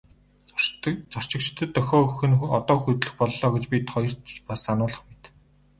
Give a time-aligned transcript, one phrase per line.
[1.15, 5.23] Зорчигчдод дохио өгөх нь одоо хөдлөх боллоо гэж бид хоёрт ч бас сануулах мэт.